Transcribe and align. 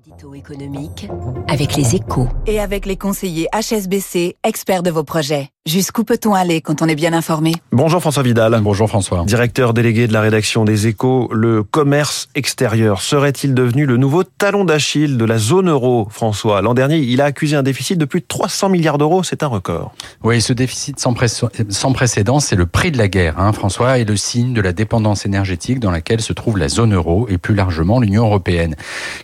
Édito 0.00 0.32
avec 1.48 1.76
les 1.76 1.94
échos. 1.94 2.26
Et 2.46 2.58
avec 2.58 2.86
les 2.86 2.96
conseillers 2.96 3.48
HSBC, 3.52 4.36
experts 4.42 4.82
de 4.82 4.90
vos 4.90 5.04
projets. 5.04 5.50
Jusqu'où 5.70 6.02
peut-on 6.02 6.34
aller 6.34 6.60
quand 6.60 6.82
on 6.82 6.88
est 6.88 6.96
bien 6.96 7.12
informé? 7.12 7.52
Bonjour 7.70 8.00
François 8.00 8.24
Vidal. 8.24 8.58
Bonjour 8.60 8.88
François. 8.88 9.22
Directeur 9.24 9.72
délégué 9.72 10.08
de 10.08 10.12
la 10.12 10.20
rédaction 10.20 10.64
des 10.64 10.88
échos, 10.88 11.28
le 11.32 11.62
commerce 11.62 12.28
extérieur 12.34 13.00
serait-il 13.00 13.54
devenu 13.54 13.86
le 13.86 13.96
nouveau 13.96 14.24
talon 14.24 14.64
d'Achille 14.64 15.16
de 15.16 15.24
la 15.24 15.38
zone 15.38 15.68
euro, 15.68 16.08
François? 16.10 16.60
L'an 16.60 16.74
dernier, 16.74 16.96
il 16.96 17.20
a 17.20 17.26
accusé 17.26 17.54
un 17.54 17.62
déficit 17.62 17.98
de 17.98 18.04
plus 18.04 18.18
de 18.18 18.24
300 18.26 18.68
milliards 18.68 18.98
d'euros, 18.98 19.22
c'est 19.22 19.44
un 19.44 19.46
record. 19.46 19.92
Oui, 20.24 20.40
ce 20.40 20.52
déficit 20.52 20.98
sans, 20.98 21.14
sans 21.68 21.92
précédent, 21.92 22.40
c'est 22.40 22.56
le 22.56 22.66
prix 22.66 22.90
de 22.90 22.98
la 22.98 23.06
guerre, 23.06 23.38
hein, 23.38 23.52
François, 23.52 23.98
et 23.98 24.04
le 24.04 24.16
signe 24.16 24.52
de 24.52 24.60
la 24.60 24.72
dépendance 24.72 25.24
énergétique 25.24 25.78
dans 25.78 25.92
laquelle 25.92 26.20
se 26.20 26.32
trouve 26.32 26.58
la 26.58 26.68
zone 26.68 26.94
euro 26.94 27.28
et 27.28 27.38
plus 27.38 27.54
largement 27.54 28.00
l'Union 28.00 28.24
européenne. 28.24 28.74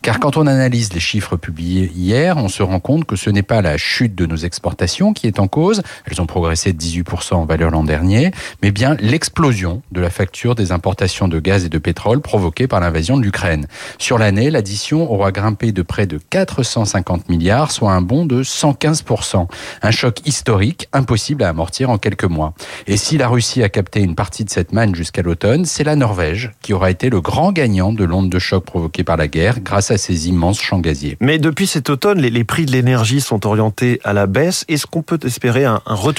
Car 0.01 0.21
quand 0.21 0.37
on 0.37 0.47
analyse 0.47 0.93
les 0.93 1.01
chiffres 1.01 1.35
publiés 1.35 1.91
hier, 1.97 2.37
on 2.37 2.47
se 2.47 2.63
rend 2.63 2.79
compte 2.79 3.05
que 3.05 3.17
ce 3.17 3.31
n'est 3.31 3.43
pas 3.43 3.63
la 3.63 3.77
chute 3.79 4.15
de 4.15 4.27
nos 4.27 4.37
exportations 4.37 5.13
qui 5.13 5.27
est 5.27 5.41
en 5.41 5.49
cause, 5.49 5.83
elles 6.09 6.23
ont 6.23 6.27
progressé 6.37 6.75
de 6.75 6.79
18% 6.79 7.33
en 7.33 7.47
valeur 7.47 7.71
l'an 7.71 7.83
dernier, 7.83 8.31
mais 8.63 8.71
bien 8.71 8.95
l'explosion 9.01 9.81
de 9.91 10.03
la 10.03 10.11
facture 10.11 10.55
des 10.55 10.71
importations 10.71 11.29
de 11.29 11.41
gaz 11.41 11.65
et 11.65 11.71
de 11.71 11.79
pétrole 11.79 12.21
provoquée 12.21 12.67
par 12.67 12.79
l'invasion 12.79 13.17
de 13.17 13.23
l'Ukraine. 13.23 13.67
Sur 13.97 14.19
l'année, 14.19 14.51
l'addition 14.51 15.11
aura 15.11 15.33
grimpé 15.33 15.73
de 15.73 15.81
près 15.81 16.07
de 16.07 16.19
450 16.19 17.31
milliards, 17.31 17.71
soit 17.71 17.91
un 17.91 18.03
bond 18.03 18.27
de 18.27 18.43
115%. 18.43 19.47
Un 19.81 19.91
choc 19.91 20.27
historique 20.27 20.91
impossible 20.93 21.43
à 21.43 21.49
amortir 21.49 21.89
en 21.89 21.97
quelques 21.97 22.25
mois. 22.25 22.53
Et 22.87 22.99
si 22.99 23.17
la 23.17 23.29
Russie 23.29 23.63
a 23.63 23.71
capté 23.71 24.01
une 24.01 24.15
partie 24.15 24.45
de 24.45 24.51
cette 24.51 24.75
manne 24.75 24.95
jusqu'à 24.95 25.23
l'automne, 25.23 25.65
c'est 25.65 25.85
la 25.85 25.97
Norvège 25.97 26.53
qui 26.61 26.75
aura 26.75 26.91
été 26.91 27.09
le 27.09 27.23
grand 27.23 27.51
gagnant 27.51 27.95
de 27.95 28.05
l'onde 28.05 28.29
de 28.29 28.39
choc 28.39 28.67
provoquée 28.67 29.05
par 29.05 29.17
la 29.17 29.27
guerre 29.27 29.61
grâce 29.61 29.91
à 29.91 29.97
ses 29.97 30.29
immenses 30.29 30.61
champs 30.61 30.81
gaziers. 30.81 31.17
Mais 31.21 31.39
depuis 31.39 31.67
cet 31.67 31.89
automne, 31.89 32.21
les, 32.21 32.45
prix 32.45 32.67
de 32.67 32.73
l'énergie 32.73 33.23
sont 33.23 33.47
orientés 33.47 34.01
à 34.05 34.13
la 34.13 34.27
baisse. 34.27 34.67
Est-ce 34.69 34.87
qu'on 34.87 35.03
peut 35.03 35.19
espérer 35.25 35.65
un, 35.65 35.81
retour 35.87 36.16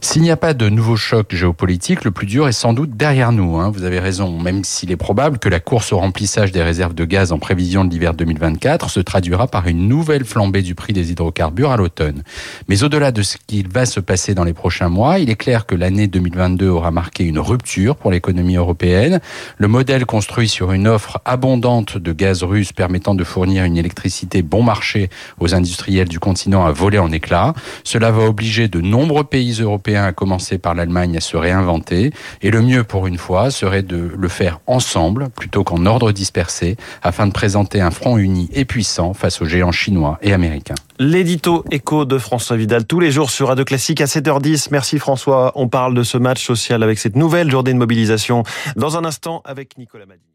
S'il 0.00 0.22
n'y 0.22 0.30
a 0.30 0.36
pas 0.36 0.54
de 0.54 0.68
nouveau 0.68 0.94
choc 0.94 1.34
géopolitique, 1.34 2.04
le 2.04 2.12
plus 2.12 2.26
dur 2.26 2.46
est 2.46 2.52
sans 2.52 2.72
doute 2.72 2.96
derrière 2.96 3.32
nous. 3.32 3.56
Hein. 3.56 3.72
Vous 3.74 3.82
avez 3.82 3.98
raison, 3.98 4.38
même 4.38 4.62
s'il 4.62 4.92
est 4.92 4.96
probable 4.96 5.38
que 5.38 5.48
la 5.48 5.58
course 5.58 5.92
au 5.92 5.98
remplissage 5.98 6.52
des 6.52 6.62
réserves 6.62 6.94
de 6.94 7.04
gaz 7.04 7.32
en 7.32 7.40
prévision 7.40 7.84
de 7.84 7.90
l'hiver 7.90 8.14
2024 8.14 8.88
se 8.88 9.00
traduira 9.00 9.48
par 9.48 9.66
une 9.66 9.88
nouvelle 9.88 10.24
flambée 10.24 10.62
du 10.62 10.76
prix 10.76 10.92
des 10.92 11.10
hydrocarbures 11.10 11.72
à 11.72 11.76
l'automne. 11.76 12.22
Mais 12.68 12.84
au-delà 12.84 13.10
de 13.10 13.22
ce 13.22 13.38
qu'il 13.44 13.68
va 13.68 13.86
se 13.86 13.98
passer 13.98 14.34
dans 14.34 14.44
les 14.44 14.52
prochains 14.52 14.88
mois, 14.88 15.18
il 15.18 15.30
est 15.30 15.36
clair 15.36 15.66
que 15.66 15.74
l'année 15.74 16.06
2022 16.06 16.68
aura 16.68 16.92
marqué 16.92 17.24
une 17.24 17.40
rupture 17.40 17.96
pour 17.96 18.12
l'économie 18.12 18.54
européenne. 18.54 19.20
Le 19.56 19.66
modèle 19.66 20.06
construit 20.06 20.48
sur 20.48 20.70
une 20.70 20.86
offre 20.86 21.20
abondante 21.24 21.98
de 21.98 22.12
gaz 22.12 22.44
russe 22.44 22.72
permettant 22.72 23.16
de 23.16 23.24
fournir 23.24 23.64
une 23.64 23.78
électricité 23.78 24.42
bon 24.42 24.62
marché 24.62 25.10
aux 25.40 25.56
industriels 25.56 26.08
du 26.08 26.20
continent 26.20 26.64
a 26.64 26.70
volé 26.70 27.00
en 27.00 27.10
éclats. 27.10 27.52
Cela 27.82 28.12
va 28.12 28.22
obliger 28.22 28.68
de 28.68 28.80
nombreux 28.80 29.07
pays 29.24 29.60
européens, 29.60 30.04
à 30.04 30.12
commencer 30.12 30.58
par 30.58 30.74
l'Allemagne, 30.74 31.16
à 31.16 31.20
se 31.20 31.36
réinventer. 31.36 32.12
Et 32.42 32.50
le 32.50 32.62
mieux 32.62 32.84
pour 32.84 33.06
une 33.06 33.18
fois 33.18 33.50
serait 33.50 33.82
de 33.82 34.10
le 34.16 34.28
faire 34.28 34.60
ensemble 34.66 35.28
plutôt 35.30 35.64
qu'en 35.64 35.86
ordre 35.86 36.12
dispersé 36.12 36.76
afin 37.02 37.26
de 37.26 37.32
présenter 37.32 37.80
un 37.80 37.90
front 37.90 38.18
uni 38.18 38.48
et 38.52 38.64
puissant 38.64 39.14
face 39.14 39.40
aux 39.42 39.44
géants 39.44 39.72
chinois 39.72 40.18
et 40.22 40.32
américains. 40.32 40.74
L'édito 40.98 41.64
écho 41.70 42.04
de 42.04 42.18
François 42.18 42.56
Vidal 42.56 42.86
tous 42.86 43.00
les 43.00 43.10
jours 43.10 43.30
sur 43.30 43.48
Radio 43.48 43.64
Classique 43.64 44.00
à 44.00 44.06
7h10. 44.06 44.68
Merci 44.70 44.98
François. 44.98 45.52
On 45.54 45.68
parle 45.68 45.94
de 45.94 46.02
ce 46.02 46.18
match 46.18 46.44
social 46.44 46.82
avec 46.82 46.98
cette 46.98 47.16
nouvelle 47.16 47.50
journée 47.50 47.72
de 47.72 47.78
mobilisation 47.78 48.42
dans 48.76 48.96
un 48.96 49.04
instant 49.04 49.42
avec 49.44 49.78
Nicolas 49.78 50.06
Madini. 50.06 50.28